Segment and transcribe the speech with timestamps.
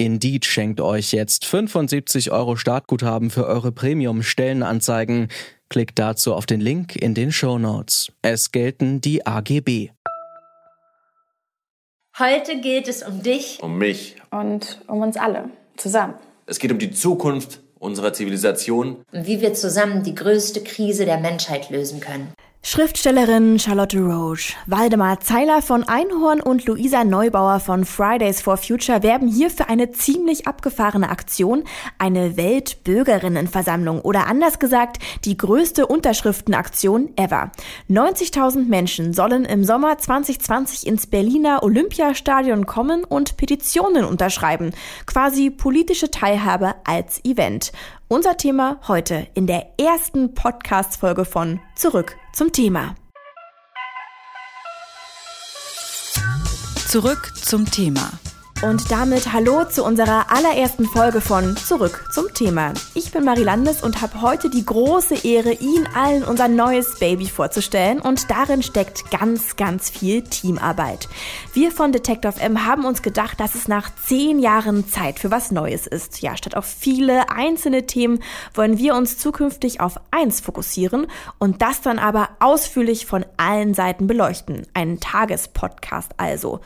[0.00, 5.26] Indeed schenkt euch jetzt 75 Euro Startguthaben für eure Premium-Stellenanzeigen.
[5.68, 8.12] Klickt dazu auf den Link in den Show Notes.
[8.22, 9.90] Es gelten die AGB.
[12.16, 13.58] Heute geht es um dich.
[13.60, 14.14] Um mich.
[14.30, 15.50] Und um uns alle.
[15.76, 16.14] Zusammen.
[16.46, 19.02] Es geht um die Zukunft unserer Zivilisation.
[19.12, 22.32] Und wie wir zusammen die größte Krise der Menschheit lösen können.
[22.70, 29.26] Schriftstellerin Charlotte Roche, Waldemar Zeiler von Einhorn und Luisa Neubauer von Fridays for Future werben
[29.26, 31.64] hier für eine ziemlich abgefahrene Aktion,
[31.96, 37.52] eine Weltbürgerinnenversammlung oder anders gesagt die größte Unterschriftenaktion ever.
[37.88, 44.72] 90.000 Menschen sollen im Sommer 2020 ins Berliner Olympiastadion kommen und Petitionen unterschreiben,
[45.06, 47.72] quasi politische Teilhabe als Event.
[48.10, 52.94] Unser Thema heute in der ersten Podcast-Folge von Zurück zum Thema.
[56.88, 58.10] Zurück zum Thema.
[58.60, 62.74] Und damit hallo zu unserer allerersten Folge von Zurück zum Thema.
[62.94, 67.26] Ich bin Marie Landes und habe heute die große Ehre, Ihnen allen unser neues Baby
[67.28, 71.08] vorzustellen und darin steckt ganz, ganz viel Teamarbeit.
[71.52, 75.52] Wir von Detective M haben uns gedacht, dass es nach zehn Jahren Zeit für was
[75.52, 76.20] Neues ist.
[76.20, 78.18] Ja, statt auf viele einzelne Themen
[78.54, 81.06] wollen wir uns zukünftig auf eins fokussieren
[81.38, 84.66] und das dann aber ausführlich von allen Seiten beleuchten.
[84.74, 86.58] Ein Tagespodcast also.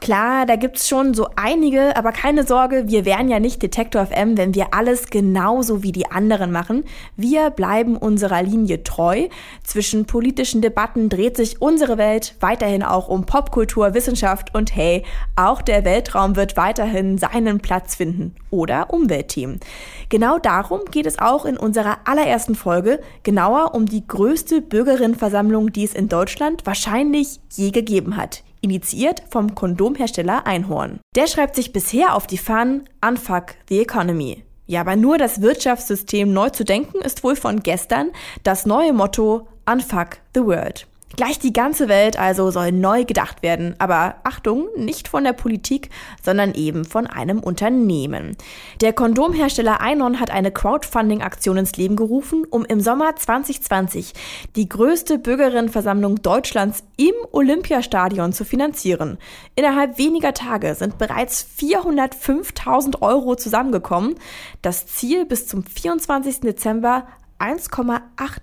[0.00, 4.38] Klar, da gibt's schon so einige, aber keine Sorge, wir wären ja nicht Detektor FM,
[4.38, 6.84] wenn wir alles genauso wie die anderen machen.
[7.16, 9.28] Wir bleiben unserer Linie treu.
[9.62, 15.04] Zwischen politischen Debatten dreht sich unsere Welt weiterhin auch um Popkultur, Wissenschaft und hey,
[15.36, 18.34] auch der Weltraum wird weiterhin seinen Platz finden.
[18.48, 19.60] Oder Umweltthemen.
[20.08, 25.84] Genau darum geht es auch in unserer allerersten Folge, genauer um die größte Bürgerinnenversammlung, die
[25.84, 31.00] es in Deutschland wahrscheinlich je gegeben hat initiiert vom Kondomhersteller Einhorn.
[31.16, 34.44] Der schreibt sich bisher auf die Fahnen Unfuck the Economy.
[34.66, 38.10] Ja, aber nur das Wirtschaftssystem neu zu denken ist wohl von gestern
[38.44, 40.86] das neue Motto Unfuck the World.
[41.16, 43.74] Gleich die ganze Welt also soll neu gedacht werden.
[43.78, 45.90] Aber Achtung, nicht von der Politik,
[46.22, 48.36] sondern eben von einem Unternehmen.
[48.80, 54.12] Der Kondomhersteller Einon hat eine Crowdfunding-Aktion ins Leben gerufen, um im Sommer 2020
[54.54, 59.18] die größte Bürgerinnenversammlung Deutschlands im Olympiastadion zu finanzieren.
[59.56, 64.14] Innerhalb weniger Tage sind bereits 405.000 Euro zusammengekommen.
[64.62, 66.40] Das Ziel bis zum 24.
[66.40, 67.08] Dezember
[67.40, 68.00] 1,8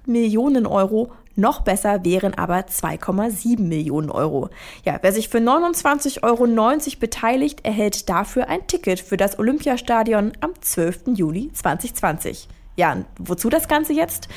[0.07, 4.50] Millionen Euro noch besser wären aber 2,7 Millionen Euro.
[4.84, 10.52] Ja, wer sich für 29,90 Euro beteiligt, erhält dafür ein Ticket für das Olympiastadion am
[10.59, 11.16] 12.
[11.16, 12.48] Juli 2020.
[12.78, 14.28] Ja, wozu das Ganze jetzt?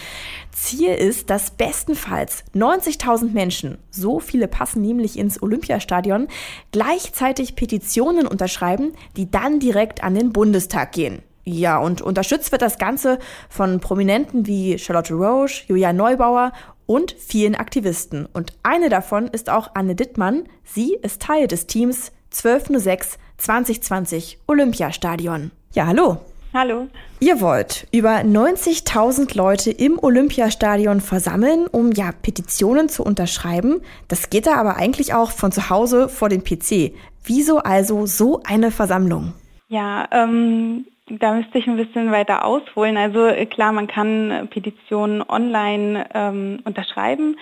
[0.50, 6.26] Ziel ist, dass bestenfalls 90.000 Menschen, so viele passen nämlich ins Olympiastadion,
[6.72, 11.22] gleichzeitig Petitionen unterschreiben, die dann direkt an den Bundestag gehen.
[11.44, 13.18] Ja, und unterstützt wird das Ganze
[13.48, 16.52] von Prominenten wie Charlotte Roche, Julia Neubauer
[16.90, 18.26] und vielen Aktivisten.
[18.32, 20.48] Und eine davon ist auch Anne Dittmann.
[20.64, 25.52] Sie ist Teil des Teams 1206 2020 Olympiastadion.
[25.72, 26.18] Ja, hallo.
[26.52, 26.88] Hallo.
[27.20, 33.82] Ihr wollt über 90.000 Leute im Olympiastadion versammeln, um ja Petitionen zu unterschreiben.
[34.08, 36.92] Das geht da aber eigentlich auch von zu Hause vor dem PC.
[37.22, 39.32] Wieso also so eine Versammlung?
[39.68, 40.86] Ja, ähm,
[41.18, 42.96] da müsste ich ein bisschen weiter ausholen.
[42.96, 47.36] Also äh, klar, man kann äh, Petitionen online ähm, unterschreiben,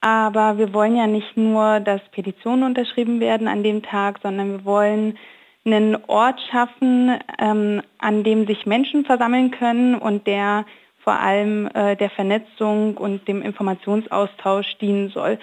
[0.00, 4.64] aber wir wollen ja nicht nur, dass Petitionen unterschrieben werden an dem Tag, sondern wir
[4.64, 5.18] wollen
[5.64, 10.64] einen Ort schaffen, ähm, an dem sich Menschen versammeln können und der
[11.04, 15.38] vor allem äh, der Vernetzung und dem Informationsaustausch dienen soll.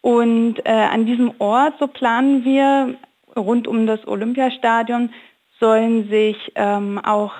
[0.00, 2.94] Und äh, an diesem Ort, so planen wir
[3.36, 5.10] rund um das Olympiastadion,
[5.60, 7.32] sollen sich ähm, auch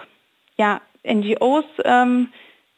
[0.57, 2.29] ja, NGOs ähm,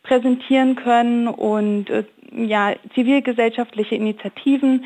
[0.02, 2.04] präsentieren können und äh,
[2.34, 4.84] ja, zivilgesellschaftliche Initiativen,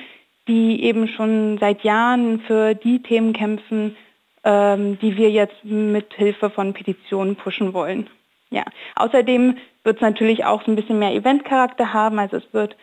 [0.48, 3.96] die eben schon seit Jahren für die Themen kämpfen,
[4.44, 8.08] ähm, die wir jetzt mit Hilfe von Petitionen pushen wollen.
[8.50, 8.64] Ja.
[8.94, 12.76] Außerdem wird es natürlich auch so ein bisschen mehr Eventcharakter haben, also es wird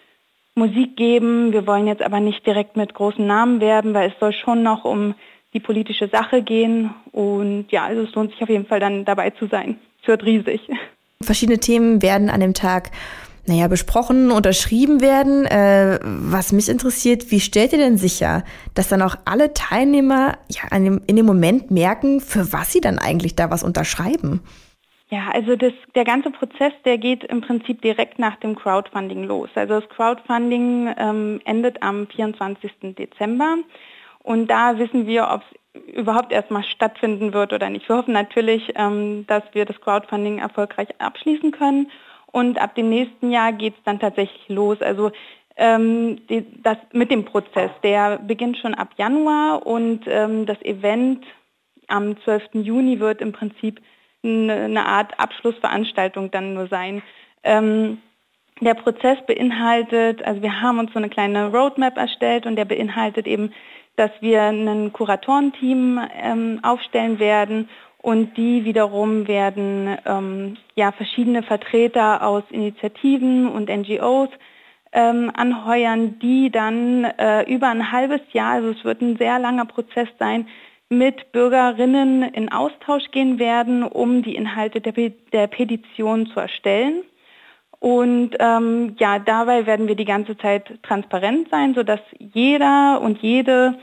[0.56, 1.52] Musik geben.
[1.52, 4.86] Wir wollen jetzt aber nicht direkt mit großen Namen werben, weil es soll schon noch
[4.86, 5.16] um
[5.54, 6.94] die politische Sache gehen.
[7.12, 9.78] Und ja, also es lohnt sich auf jeden Fall dann dabei zu sein.
[10.02, 10.62] Es wird riesig.
[11.22, 12.92] Verschiedene Themen werden an dem Tag
[13.46, 15.46] naja, besprochen, unterschrieben werden.
[15.46, 20.78] Äh, was mich interessiert, wie stellt ihr denn sicher, dass dann auch alle Teilnehmer ja,
[20.78, 24.42] in dem Moment merken, für was sie dann eigentlich da was unterschreiben?
[25.10, 29.50] Ja, also das, der ganze Prozess, der geht im Prinzip direkt nach dem Crowdfunding los.
[29.54, 32.72] Also das Crowdfunding ähm, endet am 24.
[32.98, 33.58] Dezember
[34.24, 37.88] und da wissen wir, ob es überhaupt erstmal stattfinden wird oder nicht.
[37.88, 41.92] Wir hoffen natürlich, ähm, dass wir das Crowdfunding erfolgreich abschließen können
[42.32, 44.82] und ab dem nächsten Jahr geht es dann tatsächlich los.
[44.82, 45.12] Also
[45.56, 51.26] ähm, die, das mit dem Prozess, der beginnt schon ab Januar und ähm, das Event
[51.88, 52.50] am 12.
[52.54, 53.82] Juni wird im Prinzip
[54.24, 57.04] eine, eine Art Abschlussveranstaltung dann nur sein.
[57.44, 58.00] Ähm,
[58.62, 63.28] der Prozess beinhaltet, also wir haben uns so eine kleine Roadmap erstellt und der beinhaltet
[63.28, 63.52] eben,
[63.96, 67.70] dass wir ein Kuratorenteam ähm, aufstellen werden
[68.04, 74.30] und die wiederum werden ähm, ja, verschiedene Vertreter aus Initiativen und NGOs
[74.92, 79.66] ähm, anheuern, die dann äh, über ein halbes Jahr, also es wird ein sehr langer
[79.66, 80.48] Prozess sein,
[80.90, 84.94] mit Bürgerinnen in Austausch gehen werden, um die Inhalte der,
[85.32, 87.04] der Petition zu erstellen.
[87.84, 93.78] Und ähm, ja, dabei werden wir die ganze Zeit transparent sein, sodass jeder und jede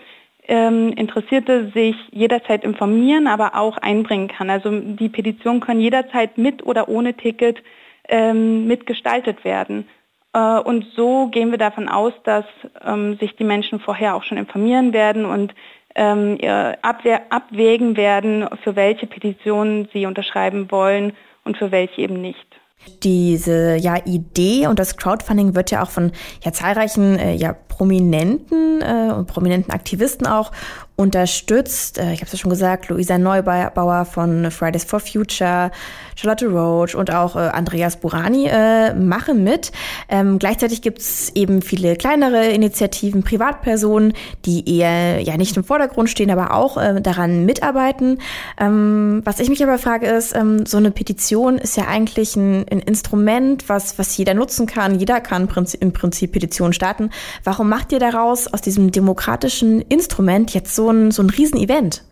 [0.48, 4.48] ähm, Interessierte sich jederzeit informieren, aber auch einbringen kann.
[4.48, 7.62] Also die Petitionen können jederzeit mit oder ohne Ticket
[8.08, 9.86] ähm, mitgestaltet werden.
[10.32, 12.46] Äh, und so gehen wir davon aus, dass
[12.82, 15.54] ähm, sich die Menschen vorher auch schon informieren werden und
[15.94, 16.38] ähm,
[16.80, 21.12] abwägen werden, für welche Petitionen sie unterschreiben wollen
[21.44, 22.59] und für welche eben nicht.
[23.02, 26.12] Diese ja, Idee und das Crowdfunding wird ja auch von
[26.42, 30.52] ja, zahlreichen äh, ja, Prominenten äh, und prominenten Aktivisten auch
[31.00, 31.98] unterstützt.
[31.98, 35.70] Äh, ich habe es ja schon gesagt, Luisa Neubauer von Fridays for Future,
[36.14, 39.72] Charlotte Roach und auch äh, Andreas Burani äh, machen mit.
[40.10, 44.12] Ähm, gleichzeitig gibt es eben viele kleinere Initiativen, Privatpersonen,
[44.44, 48.18] die eher ja nicht im Vordergrund stehen, aber auch äh, daran mitarbeiten.
[48.58, 52.66] Ähm, was ich mich aber frage ist, ähm, so eine Petition ist ja eigentlich ein,
[52.70, 54.98] ein Instrument, was, was jeder nutzen kann.
[54.98, 55.48] Jeder kann
[55.80, 57.08] im Prinzip Petitionen starten.
[57.42, 62.02] Warum macht ihr daraus aus diesem demokratischen Instrument jetzt so ein, so ein Riesenevent?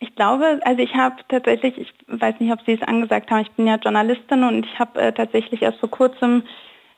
[0.00, 3.50] Ich glaube, also ich habe tatsächlich, ich weiß nicht, ob Sie es angesagt haben, ich
[3.52, 6.42] bin ja Journalistin und ich habe äh, tatsächlich erst vor kurzem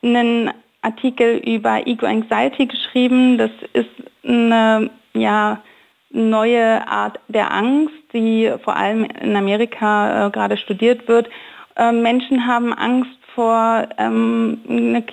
[0.01, 0.51] einen
[0.81, 3.37] Artikel über Ego-Anxiety geschrieben.
[3.37, 3.89] Das ist
[4.23, 5.61] eine ja,
[6.09, 11.29] neue Art der Angst, die vor allem in Amerika äh, gerade studiert wird.
[11.75, 14.59] Äh, Menschen haben Angst vor ähm,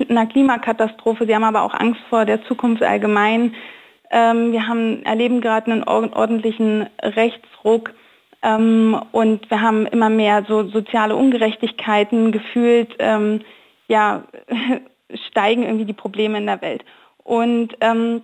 [0.08, 3.54] einer Klimakatastrophe, sie haben aber auch Angst vor der Zukunft allgemein.
[4.12, 7.94] Ähm, wir haben, erleben gerade einen ordentlichen Rechtsruck
[8.42, 13.40] ähm, und wir haben immer mehr so soziale Ungerechtigkeiten gefühlt, ähm,
[13.88, 14.24] ja,
[15.28, 16.84] steigen irgendwie die Probleme in der Welt.
[17.24, 18.22] Und ähm,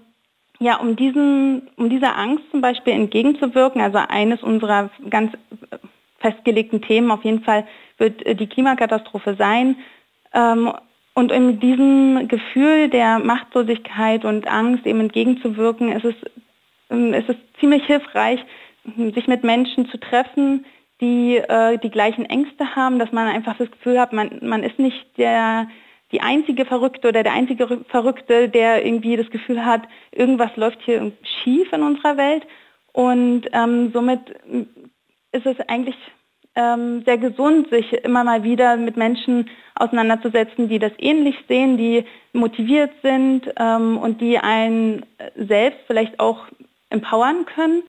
[0.60, 5.32] ja, um, diesen, um dieser Angst zum Beispiel entgegenzuwirken, also eines unserer ganz
[6.18, 9.76] festgelegten Themen auf jeden Fall wird äh, die Klimakatastrophe sein.
[11.18, 16.14] Ähm, und in diesem Gefühl der Machtlosigkeit und Angst eben entgegenzuwirken, ist es,
[16.90, 18.40] ähm, ist es ziemlich hilfreich,
[19.14, 20.64] sich mit Menschen zu treffen,
[21.00, 24.78] die äh, die gleichen Ängste haben, dass man einfach das Gefühl hat, man, man ist
[24.78, 25.68] nicht der,
[26.10, 31.12] die einzige Verrückte oder der einzige Verrückte, der irgendwie das Gefühl hat, irgendwas läuft hier
[31.42, 32.46] schief in unserer Welt.
[32.92, 34.20] Und ähm, somit
[35.32, 35.96] ist es eigentlich
[36.58, 42.04] ähm, sehr gesund, sich immer mal wieder mit Menschen auseinanderzusetzen, die das ähnlich sehen, die
[42.32, 46.40] motiviert sind ähm, und die einen selbst vielleicht auch
[46.90, 47.84] empowern können.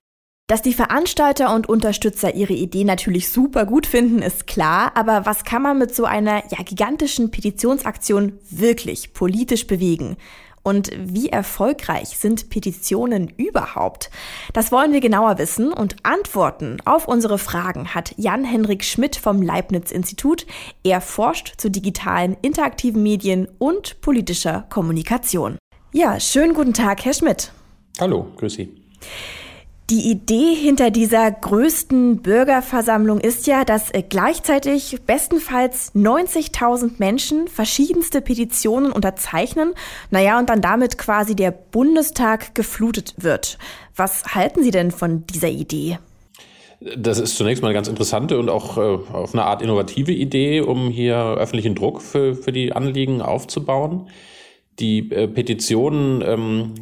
[0.46, 5.44] Dass die Veranstalter und Unterstützer ihre Idee natürlich super gut finden, ist klar, aber was
[5.44, 10.16] kann man mit so einer ja, gigantischen Petitionsaktion wirklich politisch bewegen?
[10.62, 14.10] Und wie erfolgreich sind Petitionen überhaupt?
[14.52, 20.46] Das wollen wir genauer wissen und Antworten auf unsere Fragen hat Jan-Henrik Schmidt vom Leibniz-Institut.
[20.84, 25.56] Er forscht zu digitalen, interaktiven Medien und politischer Kommunikation.
[25.92, 27.52] Ja, schönen guten Tag, Herr Schmidt.
[27.98, 28.68] Hallo, grüß Sie.
[29.90, 38.20] Die Idee hinter dieser größten Bürgerversammlung ist ja, dass äh, gleichzeitig bestenfalls 90.000 Menschen verschiedenste
[38.20, 39.72] Petitionen unterzeichnen,
[40.12, 43.58] naja, und dann damit quasi der Bundestag geflutet wird.
[43.96, 45.98] Was halten Sie denn von dieser Idee?
[46.96, 50.60] Das ist zunächst mal eine ganz interessante und auch äh, auf eine Art innovative Idee,
[50.60, 54.08] um hier öffentlichen Druck für, für die Anliegen aufzubauen.
[54.80, 56.74] Die äh, Petitionen, ähm,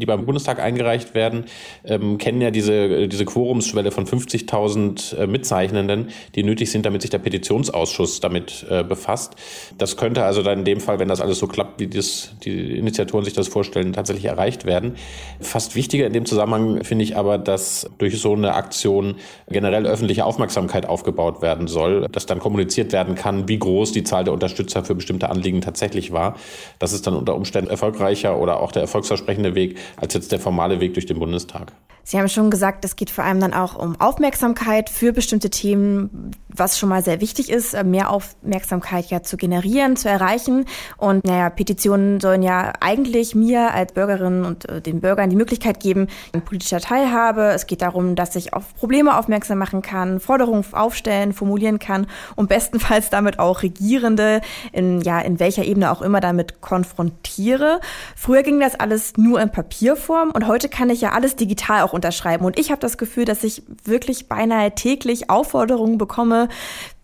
[0.00, 1.44] die beim Bundestag eingereicht werden,
[1.84, 7.10] ähm, kennen ja diese, diese Quorumsschwelle von 50.000 äh, Mitzeichnenden, die nötig sind, damit sich
[7.10, 9.36] der Petitionsausschuss damit äh, befasst.
[9.78, 12.76] Das könnte also dann in dem Fall, wenn das alles so klappt, wie das, die
[12.76, 14.94] Initiatoren sich das vorstellen, tatsächlich erreicht werden.
[15.40, 19.16] Fast wichtiger in dem Zusammenhang finde ich aber, dass durch so eine Aktion
[19.48, 24.24] generell öffentliche Aufmerksamkeit aufgebaut werden soll, dass dann kommuniziert werden kann, wie groß die Zahl
[24.24, 26.36] der Unterstützer für bestimmte Anliegen tatsächlich war.
[26.78, 30.78] Das ist dann unter Umständen erfolgreicher oder auch der erfolgsversprechende Weg als jetzt der formale
[30.78, 31.72] Weg durch den Bundestag.
[32.04, 36.32] Sie haben schon gesagt, es geht vor allem dann auch um Aufmerksamkeit für bestimmte Themen,
[36.48, 40.66] was schon mal sehr wichtig ist, mehr Aufmerksamkeit ja zu generieren, zu erreichen.
[40.96, 45.80] Und naja, Petitionen sollen ja eigentlich mir als Bürgerin und äh, den Bürgern die Möglichkeit
[45.80, 47.52] geben, in politischer Teilhabe.
[47.54, 52.06] Es geht darum, dass ich auf Probleme aufmerksam machen kann, Forderungen aufstellen, formulieren kann
[52.36, 54.40] und bestenfalls damit auch Regierende
[54.72, 57.80] in, ja, in welcher Ebene auch immer damit konfrontiere.
[58.16, 61.91] Früher ging das alles nur in Papierform und heute kann ich ja alles digital auch
[61.92, 62.44] auch unterschreiben.
[62.44, 66.48] Und ich habe das Gefühl, dass ich wirklich beinahe täglich Aufforderungen bekomme,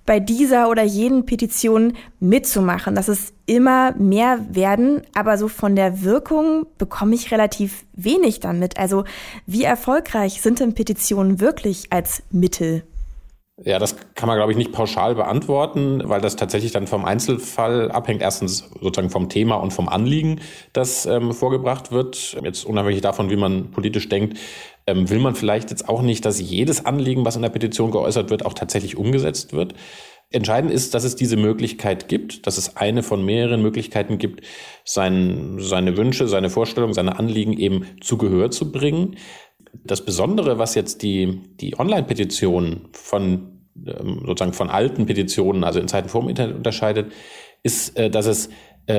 [0.06, 6.02] bei dieser oder jenen Petition mitzumachen, dass es immer mehr werden, aber so von der
[6.02, 8.78] Wirkung bekomme ich relativ wenig damit.
[8.78, 9.04] Also
[9.44, 12.84] wie erfolgreich sind denn Petitionen wirklich als Mittel?
[13.64, 17.90] Ja, das kann man, glaube ich, nicht pauschal beantworten, weil das tatsächlich dann vom Einzelfall
[17.90, 18.22] abhängt.
[18.22, 20.40] Erstens sozusagen vom Thema und vom Anliegen,
[20.72, 22.36] das ähm, vorgebracht wird.
[22.42, 24.38] Jetzt unabhängig davon, wie man politisch denkt,
[24.88, 28.30] ähm, will man vielleicht jetzt auch nicht, dass jedes Anliegen, was in der Petition geäußert
[28.30, 29.74] wird, auch tatsächlich umgesetzt wird.
[30.30, 34.46] Entscheidend ist, dass es diese Möglichkeit gibt, dass es eine von mehreren Möglichkeiten gibt,
[34.84, 39.16] sein, seine Wünsche, seine Vorstellungen, seine Anliegen eben zu Gehör zu bringen.
[39.84, 45.88] Das Besondere, was jetzt die, die Online-Petition von ähm, sozusagen von alten Petitionen, also in
[45.88, 47.12] Zeiten vor dem Internet unterscheidet,
[47.62, 48.48] ist, äh, dass es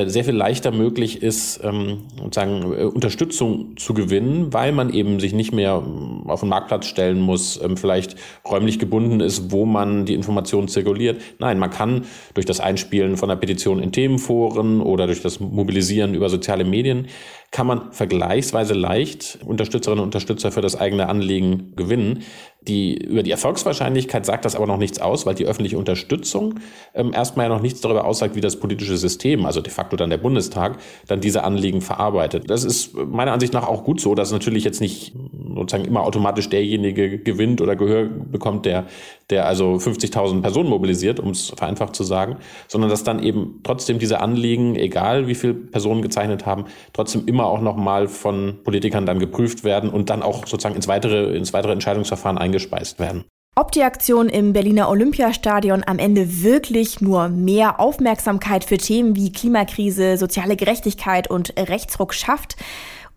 [0.08, 5.34] sehr viel leichter möglich ist, ähm, sozusagen äh, Unterstützung zu gewinnen, weil man eben sich
[5.34, 8.16] nicht mehr ähm, auf den Marktplatz stellen muss, ähm, vielleicht
[8.48, 11.20] räumlich gebunden ist, wo man die Informationen zirkuliert.
[11.40, 12.06] Nein, man kann
[12.36, 17.08] durch das Einspielen von einer Petition in Themenforen oder durch das Mobilisieren über soziale Medien
[17.52, 22.24] kann man vergleichsweise leicht Unterstützerinnen und Unterstützer für das eigene Anliegen gewinnen.
[22.62, 26.56] Die, über die Erfolgswahrscheinlichkeit sagt das aber noch nichts aus, weil die öffentliche Unterstützung
[26.94, 30.10] ähm, erstmal ja noch nichts darüber aussagt, wie das politische System, also de facto dann
[30.10, 30.78] der Bundestag,
[31.08, 32.50] dann diese Anliegen verarbeitet.
[32.50, 35.14] Das ist meiner Ansicht nach auch gut so, dass natürlich jetzt nicht
[35.56, 38.86] sozusagen immer automatisch derjenige gewinnt oder Gehör bekommt, der,
[39.30, 42.38] der also 50.000 Personen mobilisiert, um es vereinfacht zu sagen,
[42.68, 47.39] sondern dass dann eben trotzdem diese Anliegen, egal wie viele Personen gezeichnet haben, trotzdem immer
[47.46, 51.72] auch nochmal von Politikern dann geprüft werden und dann auch sozusagen ins weitere, ins weitere
[51.72, 53.26] Entscheidungsverfahren eingespeist werden.
[53.56, 59.34] Ob die Aktion im Berliner Olympiastadion am Ende wirklich nur mehr Aufmerksamkeit für Themen wie
[59.34, 62.56] Klimakrise, soziale Gerechtigkeit und Rechtsruck schafft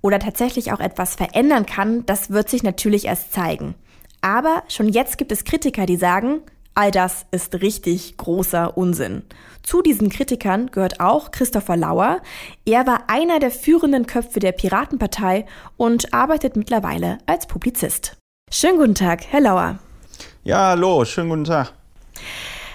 [0.00, 3.76] oder tatsächlich auch etwas verändern kann, das wird sich natürlich erst zeigen.
[4.20, 6.40] Aber schon jetzt gibt es Kritiker, die sagen,
[6.74, 9.22] all das ist richtig großer Unsinn.
[9.62, 12.20] Zu diesen Kritikern gehört auch Christopher Lauer.
[12.64, 18.16] Er war einer der führenden Köpfe der Piratenpartei und arbeitet mittlerweile als Publizist.
[18.50, 19.78] Schönen guten Tag, Herr Lauer.
[20.44, 21.72] Ja, hallo, schönen guten Tag.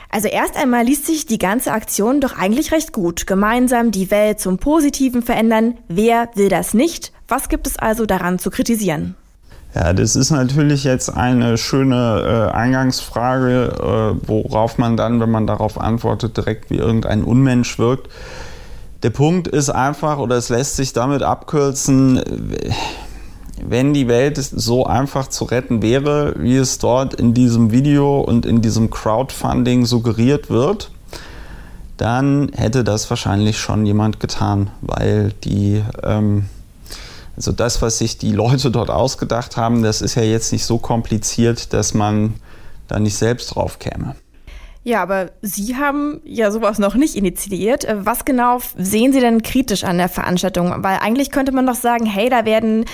[0.10, 3.28] Also erst einmal liest sich die ganze Aktion doch eigentlich recht gut.
[3.28, 5.78] Gemeinsam die Welt zum Positiven verändern.
[5.88, 7.12] Wer will das nicht?
[7.28, 9.16] Was gibt es also daran zu kritisieren?
[9.78, 15.46] Ja, das ist natürlich jetzt eine schöne äh, Eingangsfrage, äh, worauf man dann, wenn man
[15.46, 18.10] darauf antwortet, direkt wie irgendein Unmensch wirkt.
[19.04, 22.24] Der Punkt ist einfach, oder es lässt sich damit abkürzen,
[23.64, 28.48] wenn die Welt so einfach zu retten wäre, wie es dort in diesem Video und
[28.48, 30.90] in diesem Crowdfunding suggeriert wird,
[31.98, 36.46] dann hätte das wahrscheinlich schon jemand getan, weil die, ähm,
[37.38, 40.80] also das, was sich die Leute dort ausgedacht haben, das ist ja jetzt nicht so
[40.80, 42.34] kompliziert, dass man
[42.88, 44.16] da nicht selbst drauf käme.
[44.84, 47.86] Ja, aber Sie haben ja sowas noch nicht initiiert.
[47.94, 50.74] Was genau sehen Sie denn kritisch an der Veranstaltung?
[50.78, 52.86] Weil eigentlich könnte man doch sagen, hey, da werden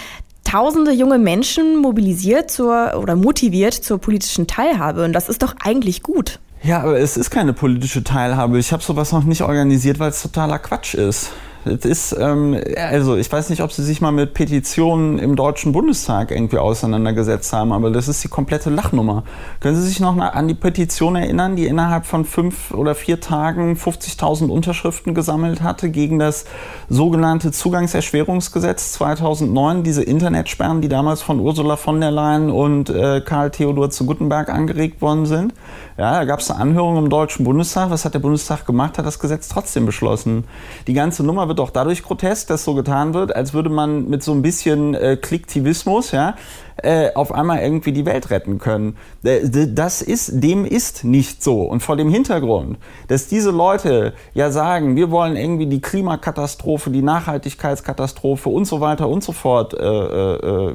[0.44, 5.06] tausende junge Menschen mobilisiert zur oder motiviert zur politischen Teilhabe.
[5.06, 6.40] Und das ist doch eigentlich gut.
[6.64, 8.58] Ja, aber es ist keine politische Teilhabe.
[8.58, 11.30] Ich habe sowas noch nicht organisiert, weil es totaler Quatsch ist.
[11.66, 15.72] Es ist, ähm, also ich weiß nicht, ob Sie sich mal mit Petitionen im Deutschen
[15.72, 19.24] Bundestag irgendwie auseinandergesetzt haben, aber das ist die komplette Lachnummer.
[19.62, 23.76] Können Sie sich noch an die Petition erinnern, die innerhalb von fünf oder vier Tagen
[23.76, 26.44] 50.000 Unterschriften gesammelt hatte gegen das
[26.90, 33.52] sogenannte Zugangserschwerungsgesetz 2009, diese Internetsperren, die damals von Ursula von der Leyen und äh, Karl
[33.52, 35.54] Theodor zu Guttenberg angeregt worden sind?
[35.98, 37.90] Ja, da gab es eine Anhörung im Deutschen Bundestag.
[37.92, 38.98] Was hat der Bundestag gemacht?
[38.98, 40.46] Hat das Gesetz trotzdem beschlossen.
[40.88, 44.10] Die ganze Nummer wird wird auch dadurch grotesk, dass so getan wird, als würde man
[44.10, 46.34] mit so ein bisschen äh, Klicktivismus, ja,
[46.78, 48.98] äh, auf einmal irgendwie die Welt retten können.
[49.22, 51.62] Das ist, dem ist nicht so.
[51.62, 57.04] Und vor dem Hintergrund, dass diese Leute ja sagen, wir wollen irgendwie die Klimakatastrophe, die
[57.04, 60.74] Nachhaltigkeitskatastrophe und so weiter und so fort äh, äh,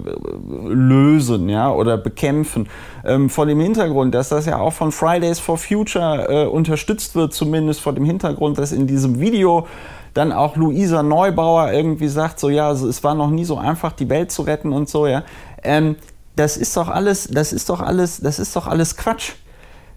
[0.69, 2.69] lösen, ja, oder bekämpfen.
[3.05, 7.35] Ähm, vor dem Hintergrund, dass das ja auch von Fridays for Future äh, unterstützt wird,
[7.35, 9.67] zumindest vor dem Hintergrund, dass in diesem Video
[10.15, 14.09] dann auch Luisa Neubauer irgendwie sagt, so ja, es war noch nie so einfach, die
[14.09, 15.23] Welt zu retten und so, ja.
[15.63, 15.97] Ähm,
[16.37, 19.33] das ist doch alles, das ist doch alles, das ist doch alles Quatsch.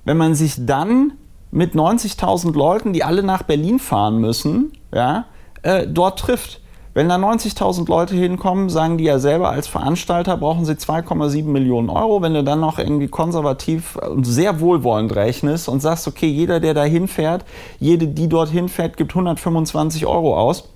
[0.06, 1.14] Wenn man sich dann
[1.52, 5.26] mit 90.000 Leuten, die alle nach Berlin fahren müssen, ja,
[5.62, 6.61] äh, dort trifft.
[6.94, 11.90] Wenn da 90.000 Leute hinkommen, sagen die ja selber als Veranstalter, brauchen sie 2,7 Millionen
[11.90, 12.22] Euro.
[12.22, 16.74] Wenn du dann noch irgendwie konservativ und sehr wohlwollend rechnest und sagst, okay, jeder, der
[16.74, 17.46] da hinfährt,
[17.80, 20.68] jede, die dort hinfährt, gibt 125 Euro aus,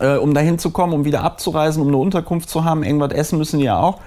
[0.00, 3.58] äh, um da hinzukommen, um wieder abzureisen, um eine Unterkunft zu haben, irgendwas essen müssen
[3.58, 3.98] die ja auch.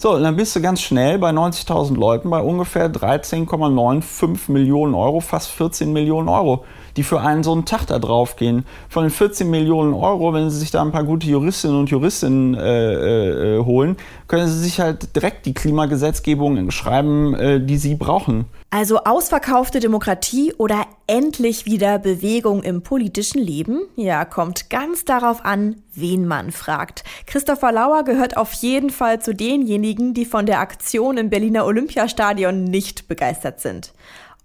[0.00, 5.20] So, und dann bist du ganz schnell bei 90.000 Leuten bei ungefähr 13,95 Millionen Euro,
[5.20, 6.64] fast 14 Millionen Euro
[6.98, 8.66] die für einen so einen Tag da drauf gehen.
[8.88, 12.54] Von den 14 Millionen Euro, wenn Sie sich da ein paar gute Juristinnen und Juristinnen
[12.54, 18.46] äh, äh, holen, können Sie sich halt direkt die Klimagesetzgebung schreiben, äh, die Sie brauchen.
[18.70, 23.82] Also ausverkaufte Demokratie oder endlich wieder Bewegung im politischen Leben?
[23.94, 27.04] Ja, kommt ganz darauf an, wen man fragt.
[27.26, 32.64] Christopher Lauer gehört auf jeden Fall zu denjenigen, die von der Aktion im Berliner Olympiastadion
[32.64, 33.92] nicht begeistert sind.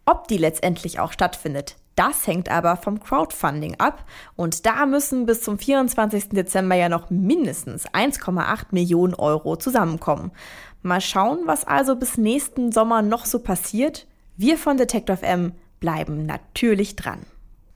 [0.06, 5.42] Ob die letztendlich auch stattfindet, das hängt aber vom Crowdfunding ab und da müssen bis
[5.42, 6.30] zum 24.
[6.30, 10.32] Dezember ja noch mindestens 1,8 Millionen Euro zusammenkommen.
[10.82, 14.08] Mal schauen, was also bis nächsten Sommer noch so passiert.
[14.36, 17.20] Wir von Detective M bleiben natürlich dran.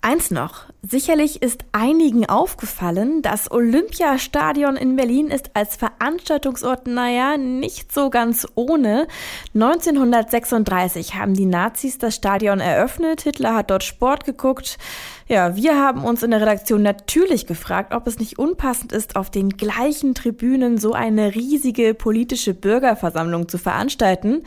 [0.01, 0.65] Eins noch.
[0.83, 8.47] Sicherlich ist einigen aufgefallen, das Olympiastadion in Berlin ist als Veranstaltungsort, naja, nicht so ganz
[8.55, 9.07] ohne.
[9.55, 13.21] 1936 haben die Nazis das Stadion eröffnet.
[13.21, 14.77] Hitler hat dort Sport geguckt.
[15.27, 19.29] Ja, wir haben uns in der Redaktion natürlich gefragt, ob es nicht unpassend ist, auf
[19.31, 24.43] den gleichen Tribünen so eine riesige politische Bürgerversammlung zu veranstalten.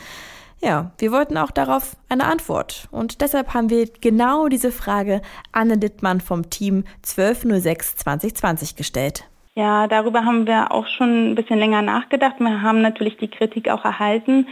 [0.62, 2.88] Ja, wir wollten auch darauf eine Antwort.
[2.90, 9.25] Und deshalb haben wir genau diese Frage Anne Dittmann vom Team 1206 2020 gestellt.
[9.55, 12.37] Ja, darüber haben wir auch schon ein bisschen länger nachgedacht.
[12.38, 14.46] Wir haben natürlich die Kritik auch erhalten.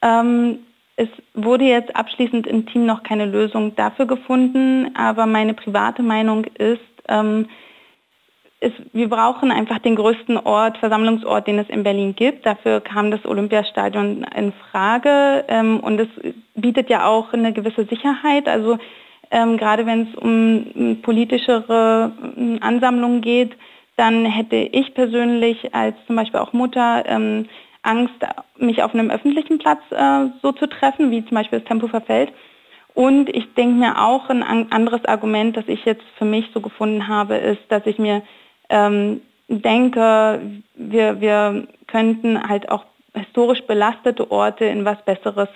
[0.00, 0.60] Ähm,
[0.96, 6.44] es wurde jetzt abschließend im Team noch keine Lösung dafür gefunden, aber meine private Meinung
[6.44, 7.48] ist, ähm,
[8.62, 12.46] ist, wir brauchen einfach den größten Ort, Versammlungsort, den es in Berlin gibt.
[12.46, 16.08] Dafür kam das Olympiastadion in Frage ähm, und es
[16.54, 18.48] bietet ja auch eine gewisse Sicherheit.
[18.48, 18.78] Also
[19.30, 23.52] ähm, gerade wenn es um politischere ähm, Ansammlungen geht,
[23.96, 27.48] dann hätte ich persönlich als zum Beispiel auch Mutter ähm,
[27.82, 28.14] Angst,
[28.58, 32.32] mich auf einem öffentlichen Platz äh, so zu treffen, wie zum Beispiel das Tempo verfällt.
[32.94, 37.08] Und ich denke mir auch, ein anderes Argument, das ich jetzt für mich so gefunden
[37.08, 38.22] habe, ist, dass ich mir
[38.68, 40.40] ähm, denke,
[40.74, 45.48] wir, wir könnten halt auch historisch belastete Orte in was Besseres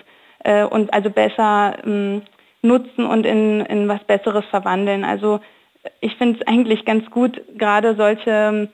[0.43, 2.21] äh, und also besser ähm,
[2.61, 5.03] nutzen und in, in was Besseres verwandeln.
[5.03, 5.39] Also
[6.01, 8.69] ich finde es eigentlich ganz gut, gerade solche ähm,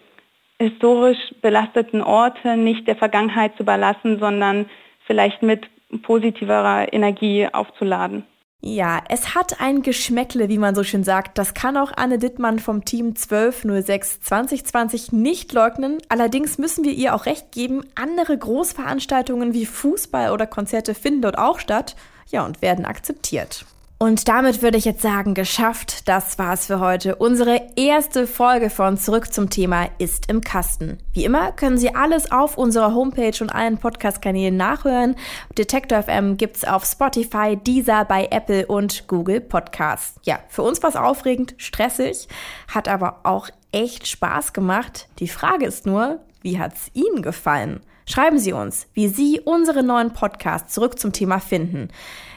[0.59, 4.69] historisch belasteten Orte nicht der Vergangenheit zu überlassen, sondern
[5.05, 5.67] vielleicht mit
[6.01, 8.25] positiverer Energie aufzuladen.
[8.65, 11.37] Ja, es hat ein Geschmäckle, wie man so schön sagt.
[11.37, 15.97] Das kann auch Anne Dittmann vom Team 1206 2020 nicht leugnen.
[16.07, 21.37] Allerdings müssen wir ihr auch recht geben, andere Großveranstaltungen wie Fußball oder Konzerte finden dort
[21.37, 21.97] auch statt.
[22.29, 23.65] Ja, und werden akzeptiert.
[24.03, 27.15] Und damit würde ich jetzt sagen, geschafft, das war's für heute.
[27.15, 30.97] Unsere erste Folge von Zurück zum Thema ist im Kasten.
[31.13, 35.15] Wie immer können Sie alles auf unserer Homepage und allen Podcast-Kanälen nachhören.
[35.57, 40.19] Detektor FM gibt's auf Spotify, Deezer, bei Apple und Google Podcasts.
[40.23, 42.27] Ja, für uns war's aufregend, stressig,
[42.67, 45.07] hat aber auch echt Spaß gemacht.
[45.19, 47.79] Die Frage ist nur, wie hat's Ihnen gefallen?
[48.05, 51.89] Schreiben Sie uns, wie Sie unseren neuen Podcast zurück zum Thema finden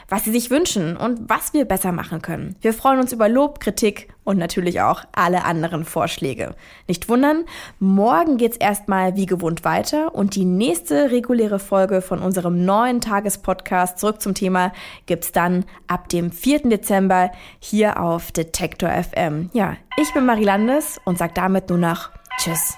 [0.09, 2.55] was sie sich wünschen und was wir besser machen können.
[2.61, 6.55] Wir freuen uns über Lob, Kritik und natürlich auch alle anderen Vorschläge.
[6.87, 7.43] Nicht wundern,
[7.79, 13.99] morgen geht's erstmal wie gewohnt weiter und die nächste reguläre Folge von unserem neuen Tagespodcast
[13.99, 14.71] zurück zum Thema
[15.05, 16.69] gibt's dann ab dem 4.
[16.69, 19.49] Dezember hier auf Detektor FM.
[19.53, 22.77] Ja, ich bin Marie Landes und sag damit nur noch Tschüss.